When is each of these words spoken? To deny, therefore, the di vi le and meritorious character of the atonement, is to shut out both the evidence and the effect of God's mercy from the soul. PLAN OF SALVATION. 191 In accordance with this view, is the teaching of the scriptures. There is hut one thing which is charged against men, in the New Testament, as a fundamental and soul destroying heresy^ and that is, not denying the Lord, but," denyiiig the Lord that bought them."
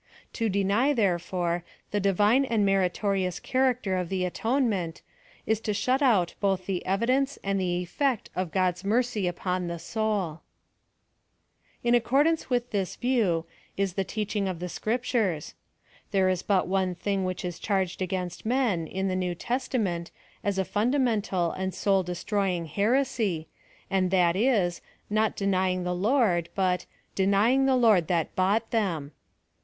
To 0.33 0.49
deny, 0.49 0.93
therefore, 0.93 1.63
the 1.91 1.99
di 1.99 2.09
vi 2.09 2.39
le 2.39 2.47
and 2.49 2.65
meritorious 2.65 3.39
character 3.39 3.97
of 3.97 4.09
the 4.09 4.25
atonement, 4.25 5.03
is 5.45 5.59
to 5.59 5.75
shut 5.75 6.01
out 6.01 6.33
both 6.39 6.65
the 6.65 6.83
evidence 6.87 7.37
and 7.43 7.61
the 7.61 7.83
effect 7.83 8.31
of 8.35 8.51
God's 8.51 8.83
mercy 8.83 9.29
from 9.29 9.67
the 9.67 9.77
soul. 9.77 10.41
PLAN 11.83 11.93
OF 11.93 12.01
SALVATION. 12.01 12.13
191 12.49 12.49
In 12.49 12.49
accordance 12.49 12.49
with 12.49 12.71
this 12.71 12.95
view, 12.95 13.45
is 13.77 13.93
the 13.93 14.03
teaching 14.03 14.47
of 14.47 14.57
the 14.57 14.69
scriptures. 14.69 15.53
There 16.09 16.29
is 16.29 16.43
hut 16.49 16.65
one 16.67 16.95
thing 16.95 17.23
which 17.23 17.45
is 17.45 17.59
charged 17.59 18.01
against 18.01 18.43
men, 18.43 18.87
in 18.87 19.07
the 19.07 19.15
New 19.15 19.35
Testament, 19.35 20.09
as 20.43 20.57
a 20.57 20.65
fundamental 20.65 21.51
and 21.51 21.75
soul 21.75 22.01
destroying 22.01 22.67
heresy^ 22.69 23.45
and 23.87 24.09
that 24.09 24.35
is, 24.35 24.81
not 25.11 25.35
denying 25.35 25.83
the 25.83 25.93
Lord, 25.93 26.49
but," 26.55 26.87
denyiiig 27.15 27.67
the 27.67 27.75
Lord 27.75 28.07
that 28.07 28.35
bought 28.35 28.71
them." 28.71 29.11